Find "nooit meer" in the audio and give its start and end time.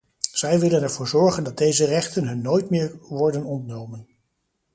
2.41-2.97